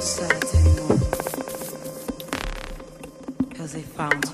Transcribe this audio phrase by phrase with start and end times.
[0.00, 0.98] I ain't anymore.
[3.54, 4.32] Cause they found you.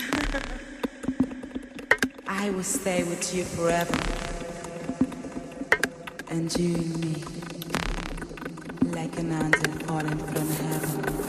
[2.26, 3.94] I will stay with you forever.
[6.30, 7.22] And you and me,
[8.90, 11.27] like an angel falling from heaven.